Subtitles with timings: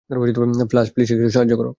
[0.71, 1.69] Flush, please, একটু সাহায্য করো।